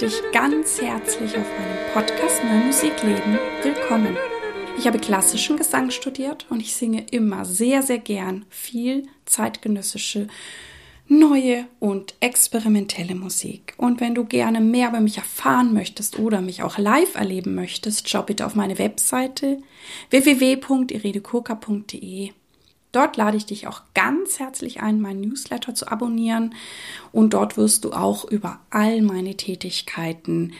[0.00, 3.38] dich ganz herzlich auf meinem Podcast Neue Musik leben.
[3.62, 4.16] Willkommen.
[4.76, 10.28] Ich habe klassischen Gesang studiert und ich singe immer sehr, sehr gern viel zeitgenössische,
[11.08, 13.72] neue und experimentelle Musik.
[13.78, 18.10] Und wenn du gerne mehr über mich erfahren möchtest oder mich auch live erleben möchtest,
[18.10, 19.62] schau bitte auf meine Webseite
[20.10, 22.32] www.iridekurka.de
[22.96, 26.54] Dort lade ich dich auch ganz herzlich ein, meinen Newsletter zu abonnieren
[27.12, 30.54] und dort wirst du auch über all meine Tätigkeiten,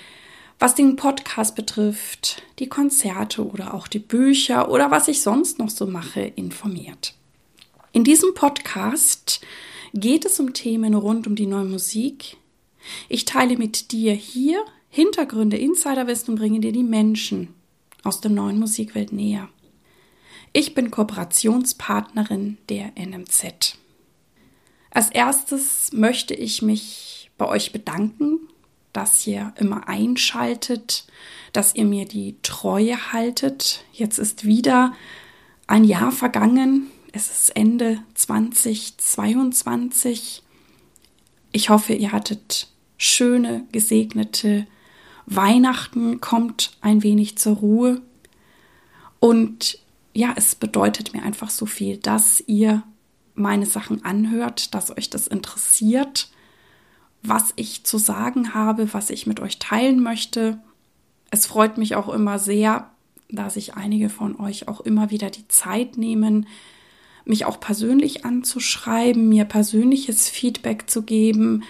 [0.58, 5.70] was den Podcast betrifft, die Konzerte oder auch die Bücher oder was ich sonst noch
[5.70, 7.14] so mache, informiert.
[7.92, 9.41] In diesem Podcast
[9.94, 12.36] geht es um Themen rund um die neue Musik.
[13.08, 17.55] Ich teile mit dir hier Hintergründe, Insiderwissen und bringe dir die Menschen
[18.02, 19.48] aus der neuen Musikwelt näher.
[20.59, 23.77] Ich bin Kooperationspartnerin der NMZ.
[24.91, 28.41] Als erstes möchte ich mich bei euch bedanken,
[28.95, 31.05] dass ihr immer einschaltet,
[31.53, 33.84] dass ihr mir die Treue haltet.
[33.92, 34.95] Jetzt ist wieder
[35.67, 36.86] ein Jahr vergangen.
[37.12, 40.42] Es ist Ende 2022.
[41.52, 44.67] Ich hoffe, ihr hattet schöne, gesegnete
[45.27, 48.00] Weihnachten, kommt ein wenig zur Ruhe
[49.20, 49.80] und
[50.17, 52.83] ja, es bedeutet mir einfach so viel, dass ihr
[53.34, 56.31] meine Sachen anhört, dass euch das interessiert,
[57.23, 60.58] was ich zu sagen habe, was ich mit euch teilen möchte.
[61.31, 62.91] Es freut mich auch immer sehr,
[63.28, 66.47] dass sich einige von euch auch immer wieder die Zeit nehmen,
[67.27, 71.64] mich auch persönlich anzuschreiben, mir persönliches Feedback zu geben.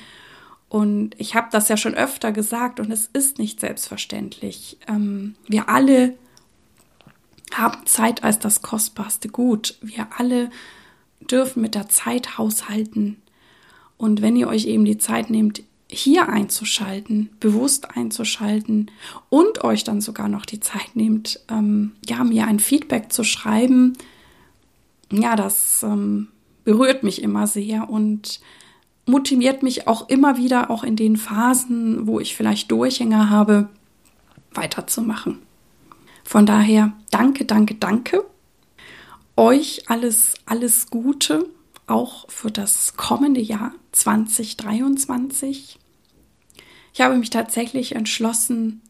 [0.69, 4.79] Und ich habe das ja schon öfter gesagt und es ist nicht selbstverständlich.
[4.87, 6.15] Ähm, wir alle
[7.55, 9.79] haben Zeit als das kostbarste Gut.
[9.81, 10.51] Wir alle
[11.21, 13.17] dürfen mit der Zeit haushalten.
[13.97, 18.91] Und wenn ihr euch eben die Zeit nehmt, hier einzuschalten, bewusst einzuschalten
[19.29, 23.97] und euch dann sogar noch die Zeit nehmt, ähm, ja, mir ein Feedback zu schreiben,
[25.13, 26.29] ja, das ähm,
[26.65, 28.41] berührt mich immer sehr und
[29.07, 33.69] motiviert mich auch immer wieder, auch in den Phasen, wo ich vielleicht Durchhänger habe,
[34.53, 35.39] weiterzumachen.
[36.27, 38.25] Von daher danke, danke, danke.
[39.37, 41.49] Euch alles, alles Gute,
[41.87, 45.79] auch für das kommende Jahr 2023.
[46.93, 48.81] Ich habe mich tatsächlich entschlossen,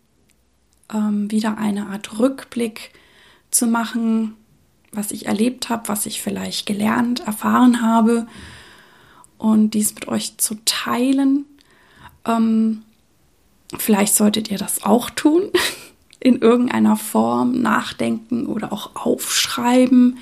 [0.90, 2.92] ähm, wieder eine Art Rückblick
[3.50, 4.34] zu machen,
[4.90, 8.26] was ich erlebt habe, was ich vielleicht gelernt, erfahren habe
[9.36, 11.44] und dies mit euch zu teilen.
[12.24, 12.82] Ähm,
[13.76, 15.50] vielleicht solltet ihr das auch tun.
[16.20, 20.18] in irgendeiner Form nachdenken oder auch aufschreiben.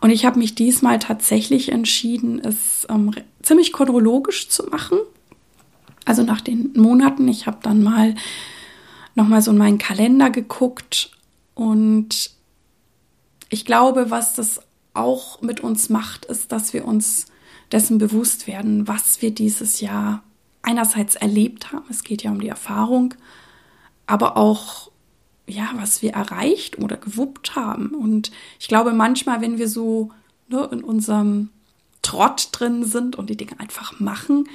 [0.00, 3.10] Und ich habe mich diesmal tatsächlich entschieden, es ähm,
[3.42, 4.98] ziemlich chronologisch zu machen.
[6.04, 7.28] Also nach den Monaten.
[7.28, 8.14] Ich habe dann mal
[9.14, 11.10] nochmal so in meinen Kalender geguckt
[11.54, 12.30] und
[13.50, 14.60] ich glaube, was das
[14.94, 17.26] auch mit uns macht, ist, dass wir uns
[17.72, 20.22] dessen bewusst werden, was wir dieses Jahr
[20.62, 21.84] einerseits erlebt haben.
[21.90, 23.14] Es geht ja um die Erfahrung,
[24.06, 24.89] aber auch
[25.50, 27.88] ja, was wir erreicht oder gewuppt haben.
[27.88, 30.10] Und ich glaube, manchmal, wenn wir so
[30.48, 31.50] ne, in unserem
[32.02, 34.48] Trott drin sind und die Dinge einfach machen,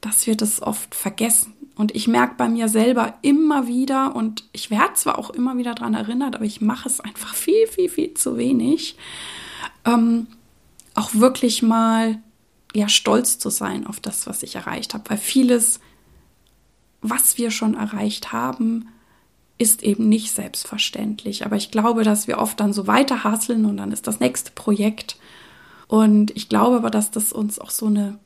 [0.00, 1.54] dass wir das oft vergessen.
[1.76, 5.74] Und ich merke bei mir selber immer wieder, und ich werde zwar auch immer wieder
[5.74, 8.96] daran erinnert, aber ich mache es einfach viel, viel, viel zu wenig,
[9.84, 10.28] ähm,
[10.94, 12.22] auch wirklich mal
[12.74, 15.10] ja stolz zu sein auf das, was ich erreicht habe.
[15.10, 15.80] Weil vieles,
[17.02, 18.88] was wir schon erreicht haben,
[19.58, 21.46] ist eben nicht selbstverständlich.
[21.46, 24.50] Aber ich glaube, dass wir oft dann so weiter hasseln und dann ist das nächste
[24.52, 25.16] Projekt.
[25.86, 28.18] Und ich glaube aber, dass das uns auch so eine,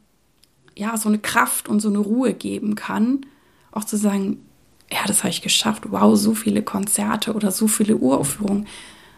[0.77, 3.27] ja, so eine Kraft und so eine Ruhe geben kann,
[3.72, 4.44] auch zu sagen,
[4.91, 5.91] ja, das habe ich geschafft.
[5.91, 8.66] Wow, so viele Konzerte oder so viele Uraufführungen.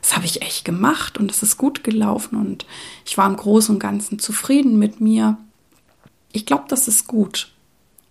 [0.03, 2.65] Das habe ich echt gemacht und es ist gut gelaufen und
[3.05, 5.37] ich war im Großen und Ganzen zufrieden mit mir.
[6.33, 7.53] Ich glaube, das ist gut.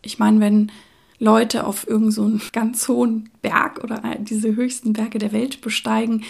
[0.02, 0.72] Ich meine, wenn
[1.20, 6.24] Leute auf irgendeinen so ganz hohen Berg oder diese höchsten Berge der Welt besteigen,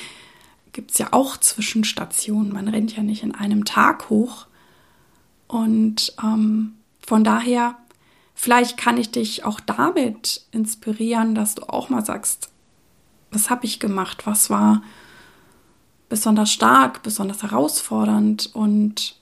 [0.74, 2.51] gibt es ja auch Zwischenstationen.
[2.51, 4.47] Man rennt ja nicht in einem Tag hoch.
[5.47, 6.74] Und ähm,
[7.06, 7.77] von daher,
[8.33, 12.50] vielleicht kann ich dich auch damit inspirieren, dass du auch mal sagst,
[13.31, 14.25] was habe ich gemacht?
[14.25, 14.81] Was war
[16.09, 19.15] besonders stark, besonders herausfordernd und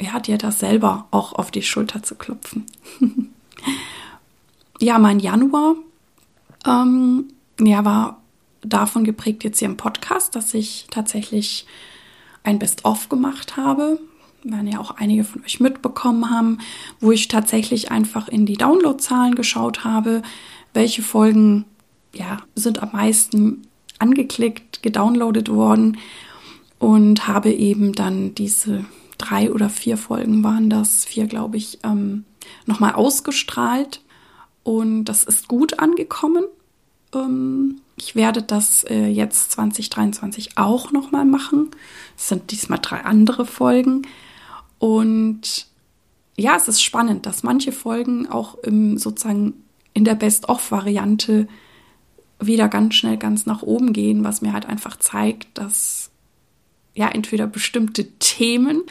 [0.00, 2.66] ja, dir das selber auch auf die Schulter zu klopfen.
[4.78, 5.76] ja, mein Januar
[6.66, 7.28] ähm,
[7.60, 8.22] ja, war
[8.62, 11.66] davon geprägt jetzt hier im Podcast, dass ich tatsächlich
[12.44, 14.00] ein Best-of gemacht habe.
[14.44, 16.58] Werden ja auch einige von euch mitbekommen haben,
[17.00, 20.22] wo ich tatsächlich einfach in die Downloadzahlen geschaut habe,
[20.74, 21.64] welche Folgen
[22.14, 23.62] ja, sind am meisten
[23.98, 25.98] angeklickt, gedownloadet worden
[26.78, 28.84] und habe eben dann diese
[29.18, 32.24] drei oder vier Folgen waren das, vier glaube ich, ähm,
[32.66, 34.00] nochmal ausgestrahlt
[34.68, 36.44] und das ist gut angekommen.
[37.14, 41.70] Ähm, ich werde das äh, jetzt 2023 auch nochmal machen.
[42.18, 44.02] Es sind diesmal drei andere Folgen.
[44.78, 45.68] Und
[46.36, 49.54] ja, es ist spannend, dass manche Folgen auch im, sozusagen
[49.94, 51.48] in der Best-of-Variante
[52.38, 56.10] wieder ganz schnell ganz nach oben gehen, was mir halt einfach zeigt, dass
[56.94, 58.82] ja entweder bestimmte Themen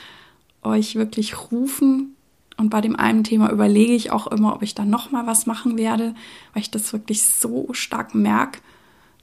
[0.64, 2.17] euch wirklich rufen
[2.58, 5.46] und bei dem einen Thema überlege ich auch immer, ob ich dann noch mal was
[5.46, 6.16] machen werde,
[6.54, 8.60] weil ich das wirklich so stark merke,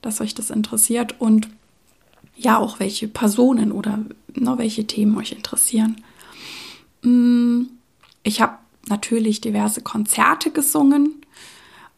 [0.03, 1.49] dass euch das interessiert und
[2.37, 3.99] ja auch welche Personen oder
[4.35, 6.03] ne, welche Themen euch interessieren.
[7.03, 7.65] Mm,
[8.23, 8.59] ich habe
[8.89, 11.23] natürlich diverse Konzerte gesungen.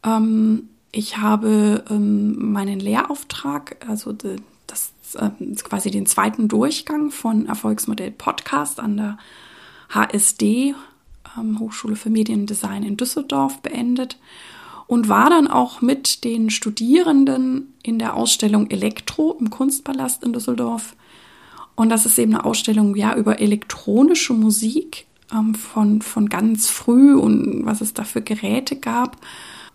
[0.03, 8.11] Ähm, ich habe ähm, meinen Lehrauftrag, also das ähm, quasi den zweiten Durchgang von Erfolgsmodell
[8.11, 9.17] Podcast an der
[9.89, 10.75] HSD
[11.59, 14.17] Hochschule für Mediendesign in Düsseldorf beendet
[14.87, 20.95] und war dann auch mit den Studierenden in der Ausstellung Elektro im Kunstpalast in Düsseldorf.
[21.75, 27.15] Und das ist eben eine Ausstellung ja über elektronische Musik ähm, von, von ganz früh
[27.15, 29.17] und was es da für Geräte gab.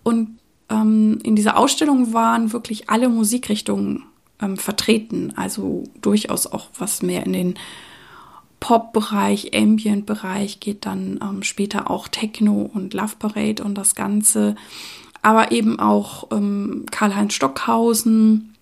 [0.02, 0.38] Und
[0.68, 4.04] ähm, in dieser Ausstellung waren wirklich alle Musikrichtungen
[4.40, 7.54] ähm, vertreten, also durchaus auch was mehr in den
[8.62, 14.54] Pop-Bereich, Ambient-Bereich geht dann ähm, später auch Techno und Love Parade und das Ganze.
[15.20, 18.54] Aber eben auch ähm, Karl-Heinz Stockhausen.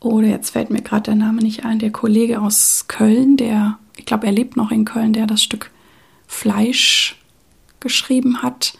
[0.00, 4.04] Oder jetzt fällt mir gerade der Name nicht ein, der Kollege aus Köln, der, ich
[4.04, 5.70] glaube, er lebt noch in Köln, der das Stück
[6.26, 7.16] Fleisch
[7.80, 8.76] geschrieben hat.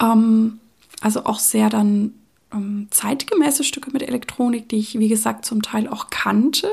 [0.00, 0.58] Ähm,
[1.00, 2.14] also auch sehr dann
[2.52, 6.68] ähm, zeitgemäße Stücke mit Elektronik, die ich, wie gesagt, zum Teil auch kannte.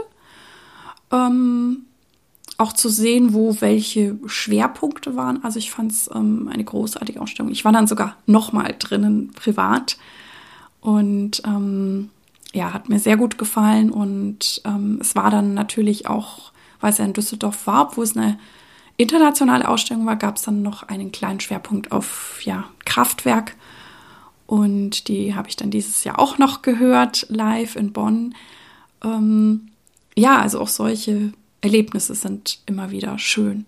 [1.11, 1.83] Ähm,
[2.57, 5.44] auch zu sehen, wo welche Schwerpunkte waren.
[5.44, 7.51] Also ich fand es ähm, eine großartige Ausstellung.
[7.51, 9.98] Ich war dann sogar nochmal drinnen privat
[10.81, 12.09] und ähm,
[12.54, 16.98] ja, hat mir sehr gut gefallen und ähm, es war dann natürlich auch, weil es
[16.98, 18.39] ja in Düsseldorf war, wo es eine
[18.95, 23.56] internationale Ausstellung war, gab es dann noch einen kleinen Schwerpunkt auf ja, Kraftwerk
[24.48, 28.33] und die habe ich dann dieses Jahr auch noch gehört, live in Bonn.
[29.04, 29.68] Ähm,
[30.15, 31.33] ja, also auch solche
[31.67, 33.65] Erlebnisse sind immer wieder schön.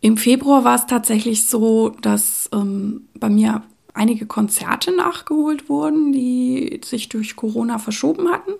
[0.00, 3.62] Im Februar war es tatsächlich so, dass ähm, bei mir
[3.94, 8.52] einige Konzerte nachgeholt wurden, die sich durch Corona verschoben hatten.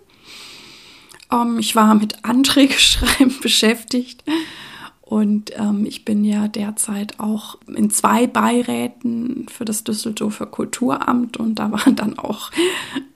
[1.32, 2.74] Ähm, ich war mit Anträge
[3.42, 4.24] beschäftigt
[5.00, 11.54] und ähm, ich bin ja derzeit auch in zwei Beiräten für das Düsseldorfer Kulturamt und
[11.54, 12.50] da waren dann auch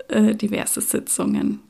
[0.09, 1.61] äh, diverse Sitzungen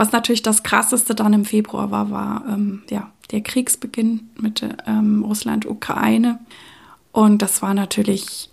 [0.00, 5.22] was natürlich das Krasseste dann im Februar war, war ähm, ja, der Kriegsbeginn mit ähm,
[5.22, 6.38] Russland-Ukraine.
[7.12, 8.48] Und das war natürlich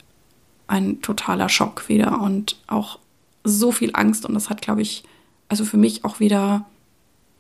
[0.68, 3.00] ein totaler Schock wieder und auch
[3.46, 4.26] so viel Angst.
[4.26, 5.06] Und das hat, glaube ich,
[5.48, 6.66] also für mich auch wieder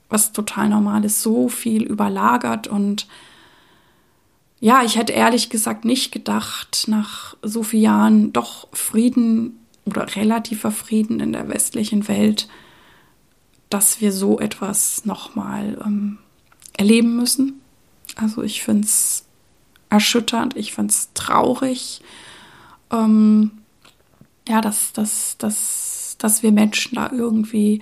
[0.08, 2.66] was total Normales, so viel überlagert.
[2.66, 3.08] Und
[4.62, 10.72] ja, ich hätte ehrlich gesagt nicht gedacht, nach so vielen Jahren doch Frieden oder relativer
[10.72, 12.48] Frieden in der westlichen Welt,
[13.70, 16.18] dass wir so etwas nochmal ähm,
[16.78, 17.62] erleben müssen.
[18.16, 19.26] Also ich finde es
[19.90, 22.02] erschütternd, ich finde es traurig,
[22.92, 23.52] ähm,
[24.48, 27.82] ja, dass, dass, dass, dass wir Menschen da irgendwie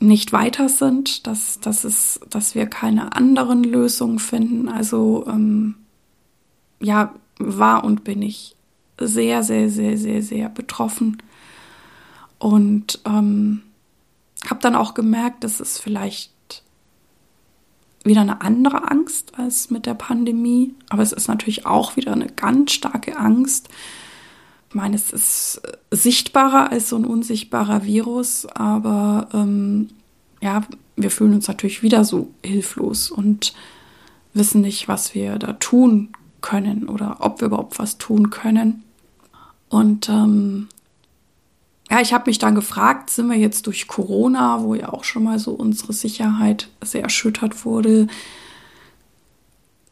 [0.00, 4.68] nicht weiter sind, dass, dass, es, dass wir keine anderen Lösungen finden.
[4.68, 5.76] Also ähm,
[6.80, 8.56] ja, war und bin ich
[8.98, 11.22] sehr, sehr, sehr, sehr, sehr betroffen.
[12.38, 13.62] Und ähm,
[14.50, 16.32] habe dann auch gemerkt, dass es vielleicht
[18.04, 22.26] wieder eine andere Angst als mit der Pandemie, aber es ist natürlich auch wieder eine
[22.26, 23.68] ganz starke Angst.
[24.68, 29.88] Ich meine, es ist sichtbarer als so ein unsichtbarer Virus, aber ähm,
[30.42, 30.62] ja,
[30.96, 33.54] wir fühlen uns natürlich wieder so hilflos und
[34.34, 36.10] wissen nicht, was wir da tun
[36.40, 38.82] können oder ob wir überhaupt was tun können.
[39.70, 40.68] Und ähm,
[41.94, 45.22] ja, ich habe mich dann gefragt, sind wir jetzt durch Corona, wo ja auch schon
[45.22, 48.08] mal so unsere Sicherheit sehr erschüttert wurde,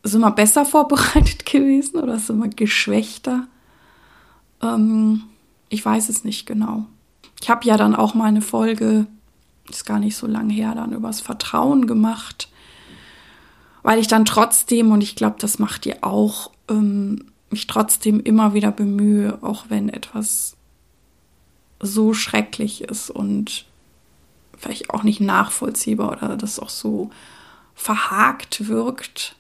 [0.03, 3.47] sind wir besser vorbereitet gewesen oder sind wir geschwächter?
[4.61, 5.23] Ähm,
[5.69, 6.87] ich weiß es nicht genau.
[7.41, 9.07] Ich habe ja dann auch mal eine Folge,
[9.71, 12.49] ist gar nicht so lange her, dann übers Vertrauen gemacht.
[13.85, 18.55] weil ich dann trotzdem, und ich glaube, das macht ihr auch, ähm, mich trotzdem immer
[18.55, 20.57] wieder bemühe, auch wenn etwas
[21.83, 23.67] so schrecklich ist und
[24.57, 27.11] vielleicht auch nicht nachvollziehbar oder das auch so
[27.75, 29.35] verhakt wirkt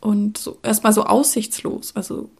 [0.00, 1.94] und so erstmal so aussichtslos.
[1.94, 2.30] Also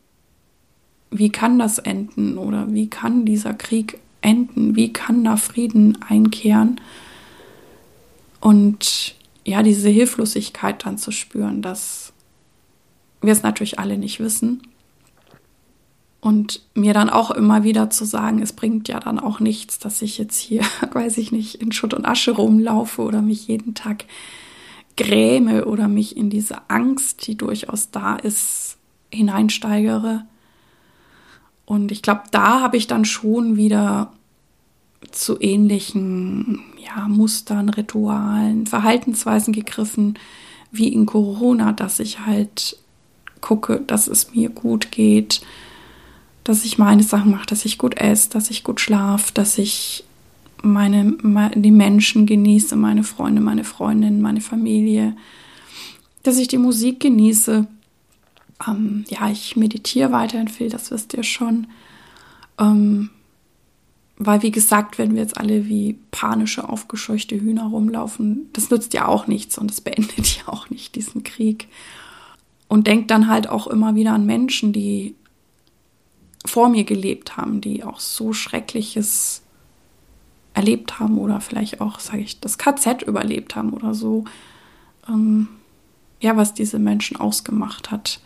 [1.11, 4.75] wie kann das enden oder wie kann dieser Krieg enden?
[4.75, 6.81] Wie kann da Frieden einkehren?
[8.41, 9.15] Und
[9.45, 12.13] ja, diese Hilflosigkeit dann zu spüren, dass
[13.21, 14.63] wir es natürlich alle nicht wissen.
[16.21, 20.03] Und mir dann auch immer wieder zu sagen, es bringt ja dann auch nichts, dass
[20.03, 24.05] ich jetzt hier, weiß ich nicht, in Schutt und Asche rumlaufe oder mich jeden Tag
[24.97, 28.79] gräme oder mich in diese Angst, die durchaus da ist,
[29.13, 30.27] hineinsteigere.
[31.65, 34.13] Und ich glaube, da habe ich dann schon wieder
[35.13, 40.19] zu ähnlichen ja, Mustern, Ritualen, Verhaltensweisen gegriffen,
[40.71, 42.77] wie in Corona, dass ich halt
[43.41, 45.43] gucke, dass es mir gut geht,
[46.49, 50.05] dass ich meine Sachen mache, dass ich gut esse, dass ich gut schlafe, dass ich
[50.63, 51.15] meine,
[51.55, 55.15] die Menschen genieße, meine Freunde, meine Freundinnen, meine Familie,
[56.23, 57.67] dass ich die Musik genieße.
[58.67, 61.67] Ähm, ja, ich meditiere weiterhin viel, das wisst ihr schon.
[62.59, 63.11] Ähm,
[64.17, 69.07] weil, wie gesagt, wenn wir jetzt alle wie panische, aufgescheuchte Hühner rumlaufen, das nützt ja
[69.07, 71.69] auch nichts und es beendet ja auch nicht diesen Krieg.
[72.69, 75.15] Und denkt dann halt auch immer wieder an Menschen, die
[76.49, 79.43] vor mir gelebt haben, die auch so Schreckliches
[80.55, 84.25] erlebt haben oder vielleicht auch, sage ich, das KZ überlebt haben oder so.
[85.09, 85.49] Ähm,
[86.21, 88.21] ja, was diese Menschen ausgemacht hat.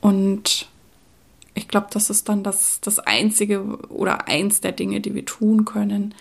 [0.00, 0.68] Und
[1.54, 5.64] ich glaube, das ist dann das, das Einzige oder eins der Dinge, die wir tun
[5.64, 6.14] können,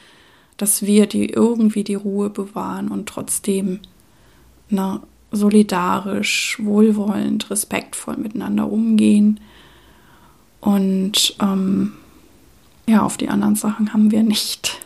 [0.58, 3.82] dass wir die irgendwie die Ruhe bewahren und trotzdem
[4.70, 9.40] na, solidarisch, wohlwollend, respektvoll miteinander umgehen.
[10.66, 11.94] Und ähm,
[12.88, 14.80] ja, auf die anderen Sachen haben wir nicht,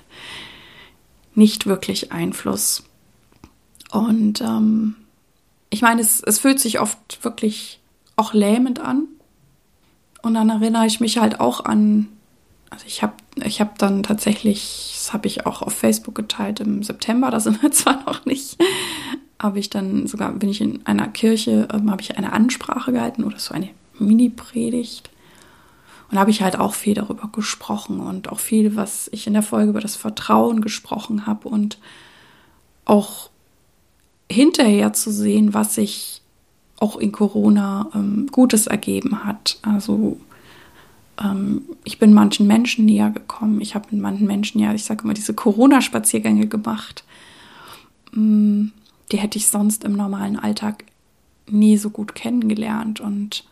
[1.34, 2.84] nicht wirklich Einfluss.
[3.92, 4.96] Und ähm,
[5.70, 7.80] ich meine, es, es fühlt sich oft wirklich
[8.16, 9.08] auch lähmend an,
[10.22, 12.08] und dann erinnere ich mich halt auch an,
[12.70, 16.84] also ich habe ich hab dann tatsächlich, das habe ich auch auf Facebook geteilt im
[16.84, 18.58] September, da sind wir zwar noch nicht,
[19.42, 23.24] habe ich dann sogar, bin ich in einer Kirche, ähm, habe ich eine Ansprache gehalten
[23.24, 25.10] oder so eine Mini-Predigt.
[26.10, 29.34] Und da habe ich halt auch viel darüber gesprochen und auch viel, was ich in
[29.34, 31.78] der Folge über das Vertrauen gesprochen habe und
[32.86, 33.30] auch
[34.32, 36.22] hinterher zu sehen, was ich
[36.80, 39.60] auch in Corona ähm, Gutes ergeben hat.
[39.62, 40.20] Also
[41.22, 43.62] ähm, ich bin manchen Menschen näher gekommen.
[43.62, 47.04] Ich habe mit manchen Menschen ja, ich sage immer, diese Corona-Spaziergänge gemacht.
[48.16, 48.72] Ähm,
[49.12, 50.86] die hätte ich sonst im normalen Alltag
[51.48, 53.00] nie so gut kennengelernt.
[53.00, 53.44] Und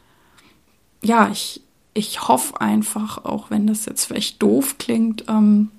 [1.03, 1.61] ja, ich,
[1.97, 5.71] ich hoffe einfach, auch wenn das jetzt vielleicht doof klingt, ähm,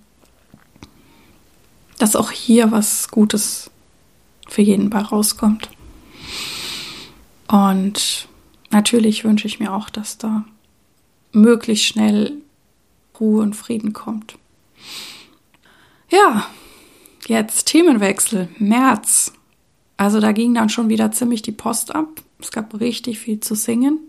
[1.98, 3.70] dass auch hier was Gutes
[4.48, 5.70] für jeden bei rauskommt.
[7.46, 8.28] Und
[8.70, 10.44] natürlich wünsche ich mir auch, dass da
[11.32, 12.34] möglichst schnell
[13.20, 14.38] Ruhe und Frieden kommt.
[16.10, 16.46] Ja,
[17.26, 18.48] jetzt Themenwechsel.
[18.58, 19.32] März.
[19.96, 22.08] Also da ging dann schon wieder ziemlich die Post ab.
[22.40, 24.07] Es gab richtig viel zu singen.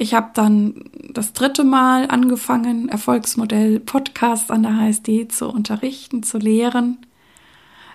[0.00, 6.38] Ich habe dann das dritte Mal angefangen, Erfolgsmodell Podcast an der HSD zu unterrichten, zu
[6.38, 7.04] lehren.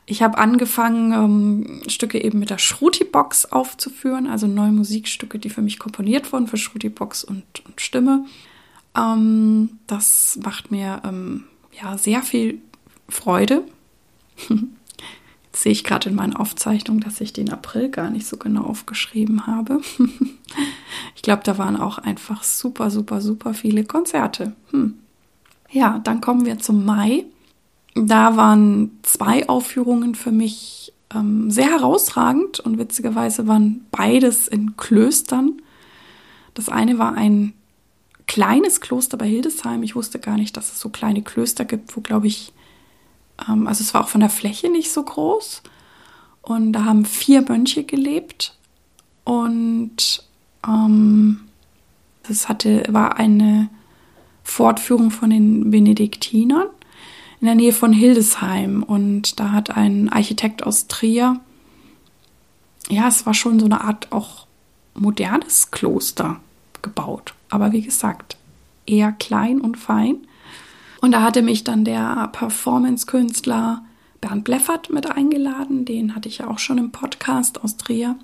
[0.05, 5.63] Ich habe angefangen, ähm, Stücke eben mit der Schruti-Box aufzuführen, also neue Musikstücke, die für
[5.63, 8.25] mich komponiert wurden für Schruti-Box und, und, Stimme.
[8.95, 11.45] Ähm, das macht mir ähm,
[11.81, 12.61] ja sehr viel
[13.09, 13.63] Freude.
[15.55, 19.47] Sehe ich gerade in meinen Aufzeichnungen, dass ich den April gar nicht so genau aufgeschrieben
[19.47, 19.81] habe.
[21.15, 24.53] ich glaube, da waren auch einfach super, super, super viele Konzerte.
[24.71, 24.95] Hm.
[25.71, 27.25] Ja, dann kommen wir zum Mai.
[27.95, 35.61] Da waren zwei Aufführungen für mich ähm, sehr herausragend und witzigerweise waren beides in Klöstern.
[36.53, 37.53] Das eine war ein
[38.27, 39.83] kleines Kloster bei Hildesheim.
[39.83, 42.51] Ich wusste gar nicht, dass es so kleine Klöster gibt, wo, glaube ich,
[43.37, 45.61] also es war auch von der Fläche nicht so groß.
[46.41, 48.55] Und da haben vier Mönche gelebt.
[49.23, 50.23] Und
[50.65, 51.41] ähm,
[52.27, 52.47] das
[52.89, 53.69] war eine
[54.43, 56.67] Fortführung von den Benediktinern
[57.41, 61.39] in der Nähe von Hildesheim und da hat ein Architekt aus Trier,
[62.89, 64.47] ja, es war schon so eine Art auch
[64.93, 66.39] modernes Kloster
[66.81, 68.37] gebaut, aber wie gesagt,
[68.85, 70.27] eher klein und fein.
[71.01, 73.83] Und da hatte mich dann der Performance-Künstler
[74.21, 75.85] Bernd Bleffert mit eingeladen.
[75.85, 78.15] Den hatte ich ja auch schon im Podcast aus Trier.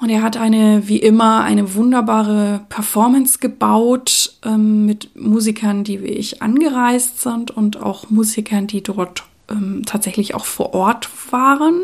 [0.00, 6.08] Und er hat eine, wie immer, eine wunderbare Performance gebaut ähm, mit Musikern, die wie
[6.08, 11.82] ich angereist sind und auch Musikern, die dort ähm, tatsächlich auch vor Ort waren.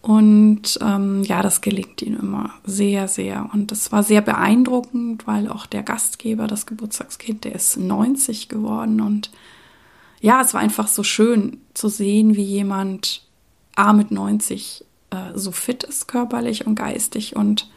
[0.00, 3.50] Und ähm, ja, das gelingt ihm immer sehr, sehr.
[3.52, 9.00] Und das war sehr beeindruckend, weil auch der Gastgeber, das Geburtstagskind, der ist 90 geworden.
[9.00, 9.30] Und
[10.20, 13.22] ja, es war einfach so schön zu sehen, wie jemand
[13.74, 17.70] A mit 90 äh, so fit ist körperlich und geistig und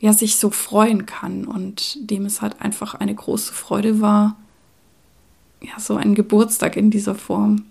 [0.00, 4.36] ja, sich so freuen kann und dem es halt einfach eine große Freude war,
[5.60, 7.64] ja, so einen Geburtstag in dieser Form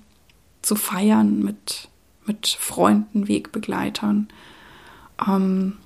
[0.62, 1.88] zu feiern mit,
[2.28, 4.28] mit Freunden, Wegbegleitern.
[5.28, 5.78] Ähm,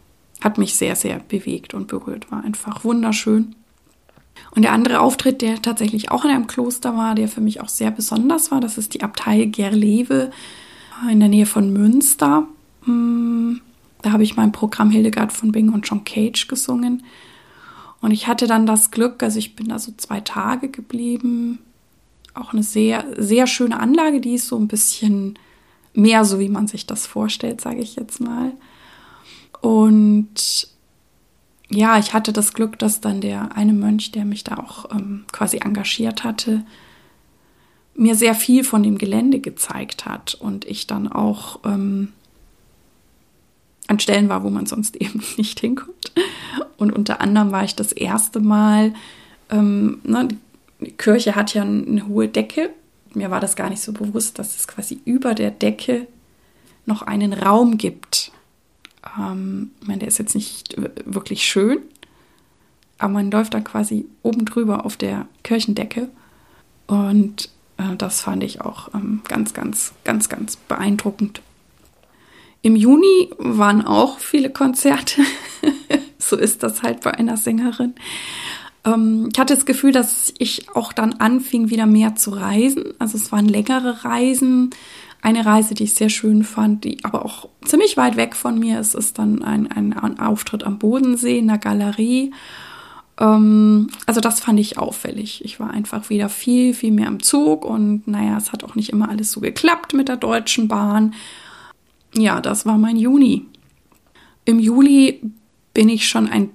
[0.42, 3.56] hat mich sehr, sehr bewegt und berührt, war einfach wunderschön.
[4.56, 7.70] Und der andere Auftritt, der tatsächlich auch in einem Kloster war, der für mich auch
[7.70, 10.32] sehr besonders war, das ist die Abtei Gerlewe
[11.10, 12.48] in der Nähe von Münster.
[12.86, 13.62] Hm,
[14.02, 17.04] da habe ich mein Programm Hildegard von Bing und John Cage gesungen.
[18.02, 21.60] Und ich hatte dann das Glück, also ich bin da so zwei Tage geblieben.
[22.34, 25.38] Auch eine sehr, sehr schöne Anlage, die ist so ein bisschen
[25.94, 28.52] mehr so, wie man sich das vorstellt, sage ich jetzt mal.
[29.62, 30.68] Und
[31.70, 35.26] ja, ich hatte das Glück, dass dann der eine Mönch, der mich da auch ähm,
[35.32, 36.64] quasi engagiert hatte,
[37.96, 42.10] mir sehr viel von dem Gelände gezeigt hat und ich dann auch ähm,
[43.88, 46.12] an Stellen war, wo man sonst eben nicht hinkommt.
[46.78, 48.94] Und unter anderem war ich das erste Mal,
[49.50, 50.30] ähm, ne,
[50.80, 52.72] die Kirche hat ja eine hohe Decke.
[53.14, 56.08] Mir war das gar nicht so bewusst, dass es quasi über der Decke
[56.86, 58.32] noch einen Raum gibt.
[59.18, 60.76] Ähm, ich meine, der ist jetzt nicht
[61.06, 61.80] wirklich schön,
[62.98, 66.10] aber man läuft da quasi oben drüber auf der Kirchendecke.
[66.88, 71.42] Und äh, das fand ich auch ähm, ganz, ganz, ganz, ganz beeindruckend.
[72.62, 75.22] Im Juni waren auch viele Konzerte.
[76.20, 77.96] so ist das halt bei einer Sängerin.
[78.86, 82.94] Ähm, ich hatte das Gefühl, dass ich auch dann anfing, wieder mehr zu reisen.
[83.00, 84.72] Also es waren längere Reisen.
[85.22, 88.80] Eine Reise, die ich sehr schön fand, die aber auch ziemlich weit weg von mir
[88.80, 92.32] ist, ist dann ein, ein, ein Auftritt am Bodensee in der Galerie.
[93.20, 95.46] Ähm, also das fand ich auffällig.
[95.46, 98.90] Ich war einfach wieder viel, viel mehr im Zug und naja, es hat auch nicht
[98.90, 101.14] immer alles so geklappt mit der Deutschen Bahn.
[102.16, 103.46] Ja, das war mein Juni.
[104.46, 105.22] Im Juli
[105.74, 106.50] bin ich schon ein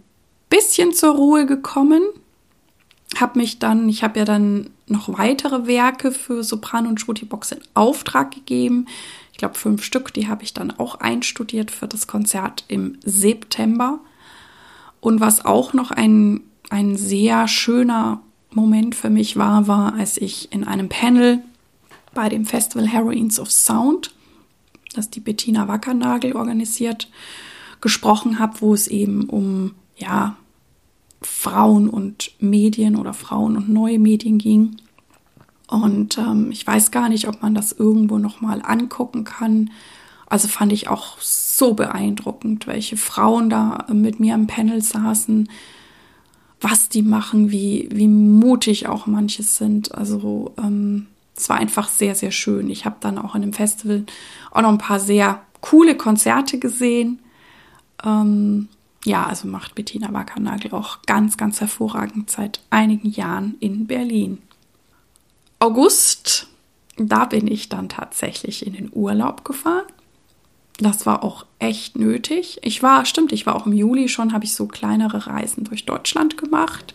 [0.48, 2.02] bisschen zur Ruhe gekommen,
[3.18, 7.61] habe mich dann, ich habe ja dann noch weitere Werke für Sopran und Box in
[7.74, 8.87] Auftrag gegeben.
[9.32, 14.00] Ich glaube fünf Stück, die habe ich dann auch einstudiert für das Konzert im September.
[15.00, 20.52] Und was auch noch ein ein sehr schöner Moment für mich war, war, als ich
[20.52, 21.42] in einem Panel
[22.14, 24.14] bei dem Festival Heroines of Sound,
[24.94, 27.11] das die Bettina Wackernagel organisiert,
[27.80, 30.37] gesprochen habe, wo es eben um ja
[31.22, 34.76] Frauen und Medien oder Frauen und neue Medien ging.
[35.68, 39.70] Und ähm, ich weiß gar nicht, ob man das irgendwo noch mal angucken kann.
[40.26, 45.48] Also fand ich auch so beeindruckend, welche Frauen da mit mir im Panel saßen,
[46.61, 49.94] was die machen, wie, wie mutig auch manches sind.
[49.94, 51.06] Also ähm,
[51.37, 52.70] es war einfach sehr, sehr schön.
[52.70, 54.04] Ich habe dann auch in dem Festival
[54.50, 57.20] auch noch ein paar sehr coole Konzerte gesehen.
[58.04, 58.68] Ähm,
[59.07, 64.38] ja, also macht Bettina Wackernagel auch ganz, ganz hervorragend seit einigen Jahren in Berlin.
[65.59, 66.49] August,
[66.97, 69.87] da bin ich dann tatsächlich in den Urlaub gefahren.
[70.79, 72.59] Das war auch echt nötig.
[72.62, 75.87] Ich war, stimmt, ich war auch im Juli schon, habe ich so kleinere Reisen durch
[75.87, 76.95] Deutschland gemacht.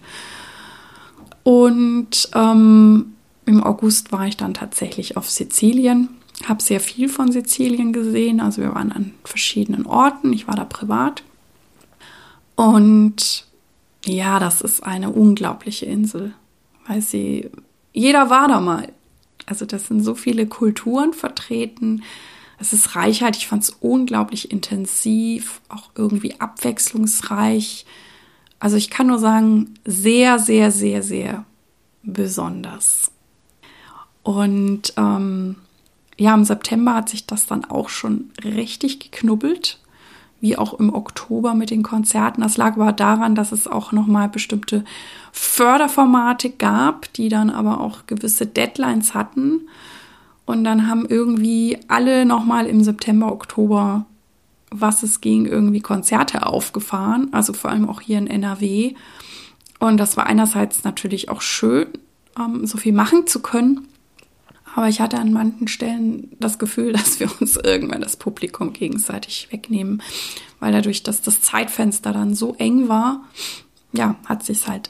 [1.44, 3.14] Und ähm,
[3.46, 6.10] im August war ich dann tatsächlich auf Sizilien,
[6.46, 8.40] habe sehr viel von Sizilien gesehen.
[8.40, 10.34] Also wir waren an verschiedenen Orten.
[10.34, 11.24] Ich war da privat.
[12.62, 13.46] Und
[14.06, 16.34] ja, das ist eine unglaubliche Insel,
[16.88, 17.50] weil sie,
[17.94, 18.92] jeder war da mal.
[19.46, 22.04] Also das sind so viele Kulturen vertreten
[22.62, 27.88] es ist reichhaltig, ich fand es unglaublich intensiv, auch irgendwie abwechslungsreich.
[28.60, 31.46] Also ich kann nur sagen, sehr, sehr, sehr, sehr
[32.04, 33.12] besonders.
[34.22, 35.56] Und ähm,
[36.18, 39.80] ja, im September hat sich das dann auch schon richtig geknubbelt,
[40.42, 42.42] wie auch im Oktober mit den Konzerten.
[42.42, 44.84] Das lag aber daran, dass es auch nochmal bestimmte
[45.32, 49.62] Förderformate gab, die dann aber auch gewisse Deadlines hatten.
[50.46, 54.06] Und dann haben irgendwie alle nochmal im September, Oktober,
[54.72, 57.30] was es ging, irgendwie Konzerte aufgefahren.
[57.32, 58.96] Also vor allem auch hier in NRW.
[59.80, 61.88] Und das war einerseits natürlich auch schön,
[62.38, 63.88] ähm, so viel machen zu können.
[64.76, 69.48] Aber ich hatte an manchen Stellen das Gefühl, dass wir uns irgendwann das Publikum gegenseitig
[69.52, 70.02] wegnehmen,
[70.60, 73.26] weil dadurch, dass das Zeitfenster dann so eng war,
[73.94, 74.90] ja, hat sich halt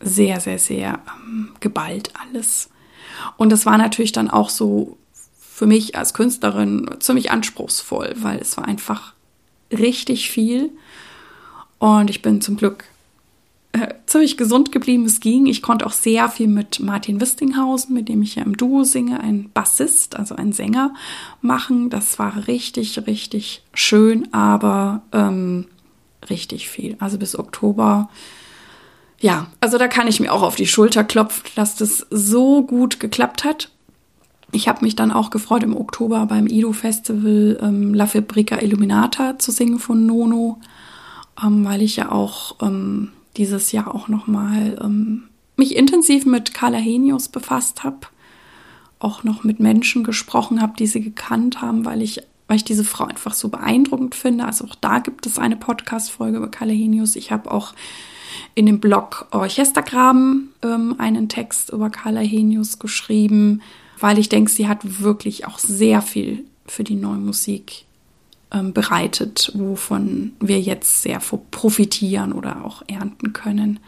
[0.00, 2.68] sehr, sehr, sehr ähm, geballt alles.
[3.36, 4.98] Und das war natürlich dann auch so
[5.38, 9.14] für mich als Künstlerin ziemlich anspruchsvoll, weil es war einfach
[9.70, 10.70] richtig viel.
[11.78, 12.84] Und ich bin zum Glück
[13.74, 15.04] äh, ziemlich gesund geblieben.
[15.04, 15.46] Es ging.
[15.46, 19.18] Ich konnte auch sehr viel mit Martin Wistinghausen, mit dem ich ja im Duo singe,
[19.18, 20.94] ein Bassist, also ein Sänger,
[21.40, 21.90] machen.
[21.90, 25.66] Das war richtig, richtig schön, aber ähm,
[26.30, 26.96] richtig viel.
[27.00, 28.08] Also bis Oktober.
[29.20, 33.00] Ja, also da kann ich mir auch auf die Schulter klopfen, dass das so gut
[33.00, 33.70] geklappt hat.
[34.52, 39.50] Ich habe mich dann auch gefreut, im Oktober beim Ido-Festival ähm, La Fabrica Illuminata zu
[39.50, 40.60] singen von Nono,
[41.44, 45.24] ähm, weil ich ja auch ähm, dieses Jahr auch nochmal ähm,
[45.56, 48.06] mich intensiv mit Carla Henius befasst habe,
[48.98, 52.84] auch noch mit Menschen gesprochen habe, die sie gekannt haben, weil ich weil ich diese
[52.84, 54.44] Frau einfach so beeindruckend finde.
[54.44, 57.16] Also auch da gibt es eine Podcast-Folge über Kalle Henius.
[57.16, 57.72] Ich habe auch
[58.54, 63.62] in dem Blog Orchestergraben ähm, einen Text über Carla Henius geschrieben,
[63.98, 67.86] weil ich denke, sie hat wirklich auch sehr viel für die neue Musik
[68.72, 73.80] bereitet, wovon wir jetzt sehr profitieren oder auch ernten können.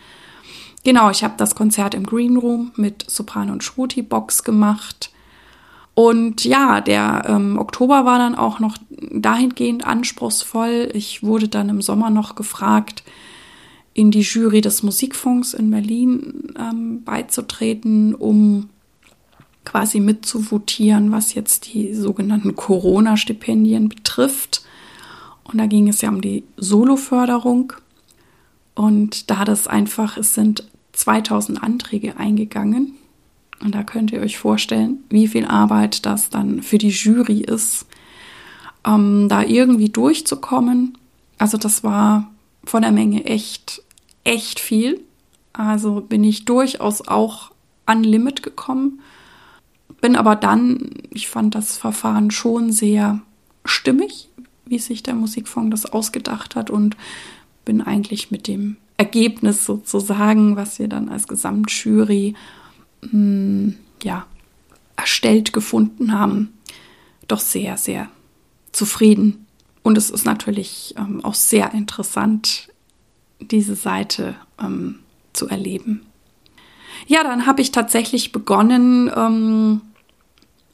[0.85, 5.11] Genau, ich habe das Konzert im Green Room mit Sopran und Shruti Box gemacht.
[5.95, 10.91] Und ja, der ähm, Oktober war dann auch noch dahingehend anspruchsvoll.
[10.93, 13.03] Ich wurde dann im Sommer noch gefragt,
[13.95, 18.69] in die Jury des Musikfonds in Berlin ähm, beizutreten, um
[19.67, 24.63] quasi mitzuvotieren, was jetzt die sogenannten Corona-Stipendien betrifft.
[25.45, 27.75] Und da ging es ja um die Soloförderung.
[28.75, 32.95] Und da das einfach, es sind 2000 Anträge eingegangen
[33.61, 37.87] und da könnt ihr euch vorstellen, wie viel Arbeit das dann für die Jury ist,
[38.87, 40.99] ähm, da irgendwie durchzukommen.
[41.39, 42.31] Also das war
[42.65, 43.83] von der Menge echt,
[44.25, 45.01] echt viel.
[45.53, 47.51] Also bin ich durchaus auch
[47.87, 49.01] an Limit gekommen.
[50.01, 53.21] Bin aber dann, ich fand das Verfahren schon sehr
[53.65, 54.29] stimmig,
[54.67, 56.97] wie sich der Musikfonds das ausgedacht hat und
[57.65, 62.35] bin eigentlich mit dem Ergebnis sozusagen, was wir dann als Gesamtjury
[63.03, 64.27] mh, hm, ja,
[64.97, 66.55] erstellt gefunden haben,
[67.29, 68.09] doch sehr, sehr
[68.73, 69.47] zufrieden.
[69.83, 72.69] Und es ist natürlich ähm, auch sehr interessant,
[73.41, 75.01] diese Seite ähm,
[75.33, 76.06] zu erleben.
[77.07, 79.81] Ja, dann habe ich tatsächlich begonnen, ähm,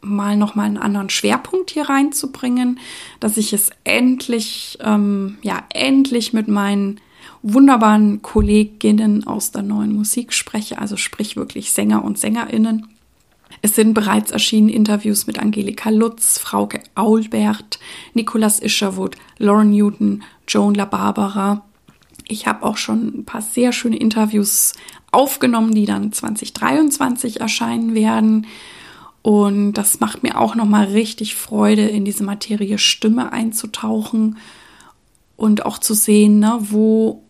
[0.01, 2.81] mal nochmal einen anderen Schwerpunkt hier reinzubringen,
[3.21, 7.01] dass ich es endlich, ähm, ja, endlich mit meinen
[7.43, 12.89] wunderbaren Kolleginnen aus der neuen Musik spreche, also sprich wirklich Sänger und Sängerinnen.
[13.61, 17.79] Es sind bereits erschienen Interviews mit Angelika Lutz, Frauke Aulbert,
[18.15, 21.65] Nicolas Isherwood, Lauren Newton, Joan La Barbara.
[22.29, 24.75] Ich habe auch schon ein paar sehr schöne Interviews
[25.11, 28.47] aufgenommen, die dann 2023 erscheinen werden.
[29.23, 34.39] Und das macht mir auch nochmal richtig Freude, in diese Materie Stimme einzutauchen
[35.37, 37.23] und auch zu sehen, ne, wo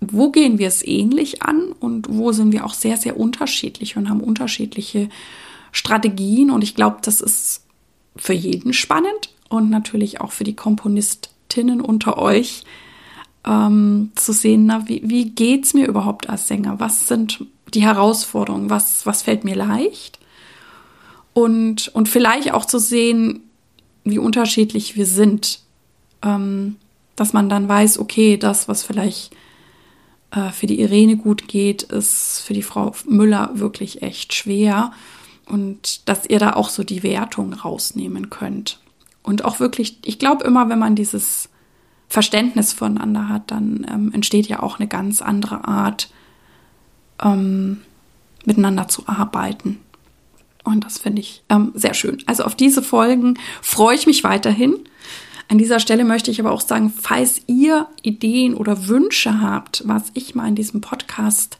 [0.00, 4.10] wo gehen wir es ähnlich an und wo sind wir auch sehr, sehr unterschiedlich und
[4.10, 5.08] haben unterschiedliche
[5.72, 6.50] Strategien.
[6.50, 7.64] Und ich glaube, das ist
[8.14, 12.64] für jeden spannend und natürlich auch für die Komponistinnen unter euch
[13.46, 16.80] ähm, zu sehen, na, wie, wie geht es mir überhaupt als Sänger?
[16.80, 18.70] Was sind die Herausforderungen?
[18.70, 20.18] Was, was fällt mir leicht?
[21.32, 23.42] Und, und vielleicht auch zu sehen,
[24.04, 25.60] wie unterschiedlich wir sind.
[26.22, 26.76] Ähm,
[27.14, 29.34] dass man dann weiß, okay, das, was vielleicht
[30.30, 34.92] äh, für die Irene gut geht, ist für die Frau Müller wirklich echt schwer.
[35.46, 38.80] Und dass ihr da auch so die Wertung rausnehmen könnt.
[39.22, 41.48] Und auch wirklich, ich glaube immer, wenn man dieses
[42.08, 46.10] Verständnis voneinander hat, dann ähm, entsteht ja auch eine ganz andere Art,
[47.22, 47.82] ähm,
[48.44, 49.80] miteinander zu arbeiten.
[50.64, 52.22] Und das finde ich ähm, sehr schön.
[52.26, 54.78] Also auf diese Folgen freue ich mich weiterhin.
[55.48, 60.10] An dieser Stelle möchte ich aber auch sagen, falls ihr Ideen oder Wünsche habt, was
[60.14, 61.58] ich mal in diesem Podcast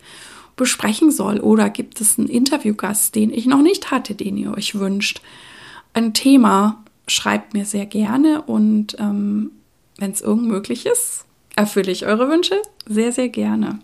[0.56, 4.76] besprechen soll oder gibt es einen Interviewgast, den ich noch nicht hatte, den ihr euch
[4.76, 5.20] wünscht,
[5.92, 9.52] ein Thema, schreibt mir sehr gerne und ähm,
[9.98, 13.78] wenn es irgend möglich ist, erfülle ich eure Wünsche sehr, sehr gerne.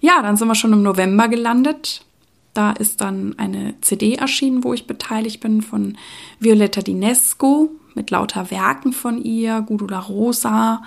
[0.00, 2.04] Ja, dann sind wir schon im November gelandet.
[2.54, 5.96] Da ist dann eine CD erschienen, wo ich beteiligt bin von
[6.40, 10.82] Violetta Dinesco mit lauter Werken von ihr, Gudula Rosa,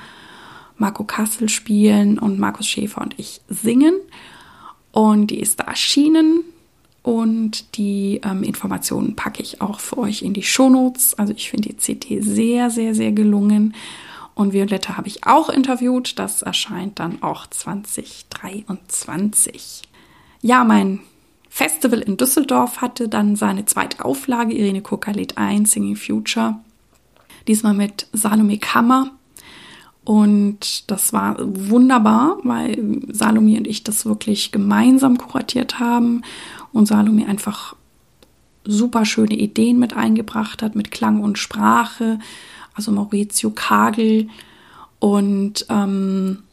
[0.78, 3.96] Marco Kassel spielen und Markus Schäfer und ich singen.
[4.92, 6.44] Und die ist da erschienen
[7.04, 11.14] Und die ähm, Informationen packe ich auch für euch in die Shownotes.
[11.16, 13.76] Also ich finde die CD sehr, sehr, sehr gelungen.
[14.36, 16.20] Und Violetta habe ich auch interviewt.
[16.20, 19.84] Das erscheint dann auch 2023.
[20.42, 21.02] Ja, mein
[21.50, 24.82] Festival in Düsseldorf hatte dann seine zweite Auflage, Irene
[25.14, 26.56] lädt ein, Singing Future.
[27.48, 29.12] Diesmal mit Salome Kammer.
[30.04, 36.24] Und das war wunderbar, weil Salome und ich das wirklich gemeinsam kuratiert haben
[36.74, 37.76] und Salome einfach
[38.66, 42.20] super schöne Ideen mit eingebracht hat, mit Klang und Sprache,
[42.74, 44.30] also Maurizio Kagel.
[45.00, 46.44] Und ähm,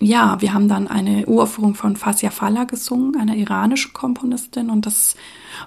[0.00, 4.70] ja, wir haben dann eine Uraufführung von Fasia Falla gesungen, einer iranischen Komponistin.
[4.70, 5.16] Und das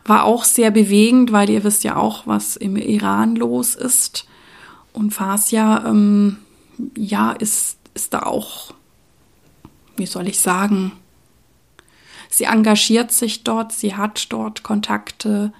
[0.05, 4.25] war auch sehr bewegend, weil ihr wisst ja auch, was im Iran los ist.
[4.93, 6.37] Und Fasia, ähm,
[6.97, 8.73] ja, ist, ist da auch,
[9.97, 10.93] wie soll ich sagen,
[12.29, 15.51] sie engagiert sich dort, sie hat dort Kontakte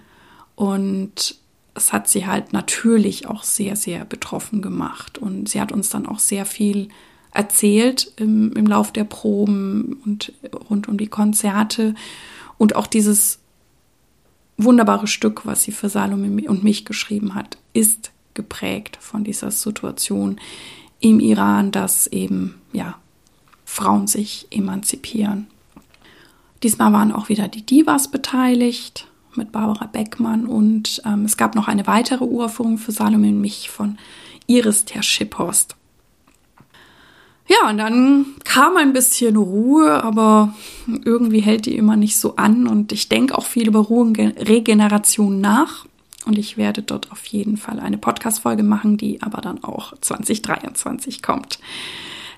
[0.56, 1.36] und
[1.74, 5.18] es hat sie halt natürlich auch sehr, sehr betroffen gemacht.
[5.18, 6.90] Und sie hat uns dann auch sehr viel
[7.34, 10.34] erzählt im, im Lauf der Proben und
[10.70, 11.96] rund um die Konzerte.
[12.58, 13.40] Und auch dieses
[14.58, 20.40] wunderbare Stück, was sie für Salome und mich geschrieben hat, ist geprägt von dieser Situation
[21.00, 22.96] im Iran, dass eben, ja,
[23.66, 25.48] Frauen sich emanzipieren.
[26.62, 31.68] Diesmal waren auch wieder die Divas beteiligt mit Barbara Beckmann und ähm, es gab noch
[31.68, 33.98] eine weitere Uraufführung für Salome und mich von
[34.48, 35.76] Iris Ter Schipphorst.
[37.48, 40.54] Ja, und dann kam ein bisschen Ruhe, aber
[41.04, 44.18] irgendwie hält die immer nicht so an und ich denke auch viel über Ruhe und
[44.18, 45.86] Regeneration nach.
[46.26, 51.22] Und ich werde dort auf jeden Fall eine Podcast-Folge machen, die aber dann auch 2023
[51.22, 51.60] kommt.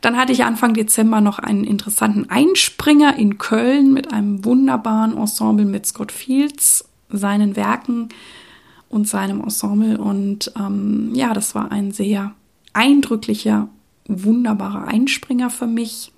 [0.03, 5.63] Dann hatte ich Anfang Dezember noch einen interessanten Einspringer in Köln mit einem wunderbaren Ensemble
[5.63, 8.09] mit Scott Fields, seinen Werken
[8.89, 9.97] und seinem Ensemble.
[9.97, 12.35] Und ähm, ja, das war ein sehr
[12.73, 13.69] eindrücklicher,
[14.09, 16.11] wunderbarer Einspringer für mich.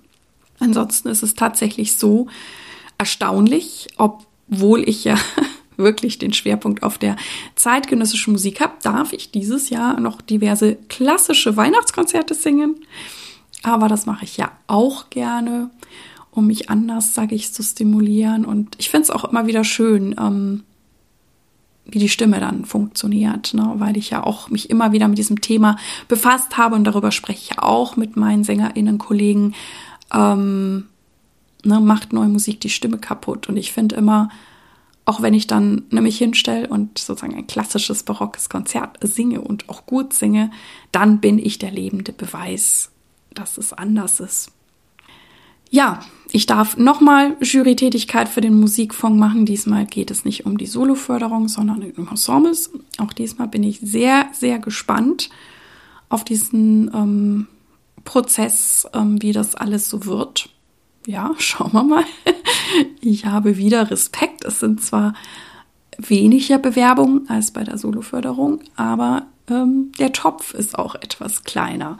[0.58, 2.26] Ansonsten ist es tatsächlich so
[2.98, 5.14] erstaunlich, obwohl ich ja
[5.76, 7.14] wirklich den Schwerpunkt auf der
[7.54, 12.80] zeitgenössischen Musik habe, darf ich dieses Jahr noch diverse klassische Weihnachtskonzerte singen.
[13.66, 15.70] Aber das mache ich ja auch gerne,
[16.30, 18.44] um mich anders, sage ich, zu stimulieren.
[18.44, 20.62] Und ich finde es auch immer wieder schön, ähm,
[21.84, 23.72] wie die Stimme dann funktioniert, ne?
[23.78, 27.50] weil ich ja auch mich immer wieder mit diesem Thema befasst habe und darüber spreche
[27.50, 29.56] ich auch mit meinen SängerInnen-Kollegen.
[30.14, 30.84] Ähm,
[31.64, 33.48] ne, macht neue Musik die Stimme kaputt.
[33.48, 34.28] Und ich finde immer,
[35.06, 39.86] auch wenn ich dann nämlich hinstelle und sozusagen ein klassisches barockes Konzert singe und auch
[39.86, 40.52] gut singe,
[40.92, 42.92] dann bin ich der lebende Beweis,
[43.38, 44.50] dass es anders ist.
[45.70, 49.46] Ja, ich darf nochmal Jurytätigkeit für den Musikfonds machen.
[49.46, 52.70] Diesmal geht es nicht um die Soloförderung, sondern um Ensembles.
[52.98, 55.30] Auch diesmal bin ich sehr, sehr gespannt
[56.08, 57.46] auf diesen ähm,
[58.04, 60.50] Prozess, ähm, wie das alles so wird
[61.06, 62.04] ja, schauen wir mal.
[63.00, 64.44] Ich habe wieder Respekt.
[64.44, 65.14] Es sind zwar
[65.98, 71.98] weniger Bewerbungen als bei der Soloförderung, aber ähm, der Topf ist auch etwas kleiner.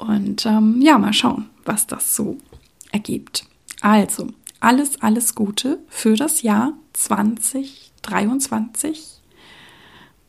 [0.00, 2.38] Und ähm, ja, mal schauen, was das so
[2.90, 3.44] ergibt.
[3.80, 4.28] Also,
[4.60, 9.20] alles, alles Gute für das Jahr 2023.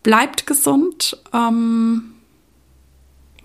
[0.04, 1.18] Bleibt gesund.
[1.34, 2.16] Ähm,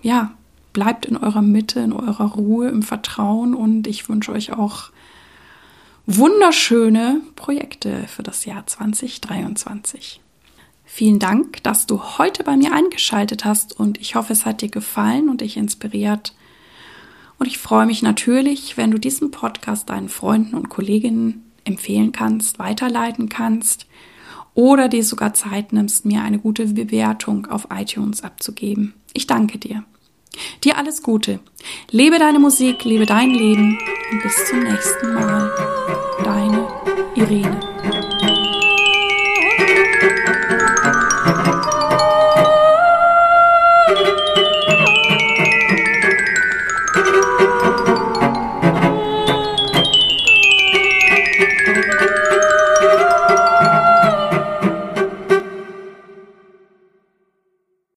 [0.01, 0.31] ja,
[0.73, 4.91] bleibt in eurer Mitte, in eurer Ruhe, im Vertrauen und ich wünsche euch auch
[6.05, 10.21] wunderschöne Projekte für das Jahr 2023.
[10.89, 14.69] Vielen Dank, dass du heute bei mir eingeschaltet hast und ich hoffe, es hat dir
[14.69, 16.33] gefallen und dich inspiriert.
[17.37, 22.57] Und ich freue mich natürlich, wenn du diesen Podcast deinen Freunden und Kolleginnen empfehlen kannst,
[22.57, 23.85] weiterleiten kannst
[24.53, 28.93] oder dir sogar Zeit nimmst, mir eine gute Bewertung auf iTunes abzugeben.
[29.13, 29.83] Ich danke dir.
[30.63, 31.39] Dir alles Gute.
[31.91, 33.77] Lebe deine Musik, lebe dein Leben
[34.11, 35.51] und bis zum nächsten Mal.
[36.23, 36.67] Deine
[37.15, 37.66] Irene.